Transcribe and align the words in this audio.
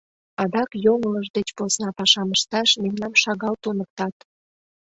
Адак 0.41 0.69
йоҥылыш 0.85 1.27
деч 1.37 1.47
посна 1.57 1.89
пашам 1.97 2.29
ышташ 2.35 2.69
мемнам 2.83 3.13
шагал 3.21 3.55
туныктат. 3.63 4.15